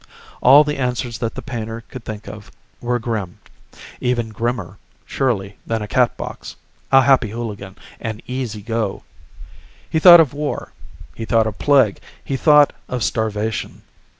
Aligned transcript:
All 0.41 0.63
the 0.63 0.79
answers 0.79 1.19
that 1.19 1.35
the 1.35 1.43
painter 1.43 1.83
could 1.89 2.03
think 2.03 2.27
of 2.27 2.49
were 2.81 2.97
grim. 2.97 3.37
Even 3.99 4.29
grimmer, 4.29 4.79
surely, 5.05 5.59
than 5.67 5.83
a 5.83 5.87
Catbox, 5.87 6.55
a 6.91 7.03
Happy 7.03 7.29
Hooligan, 7.29 7.77
an 7.99 8.19
Easy 8.25 8.63
Go. 8.63 9.03
He 9.87 9.99
thought 9.99 10.19
of 10.19 10.33
war. 10.33 10.71
He 11.13 11.25
thought 11.25 11.45
of 11.45 11.59
plague. 11.59 11.99
He 12.25 12.35
thought 12.35 12.73
of 12.89 13.03
starvation. 13.03 13.83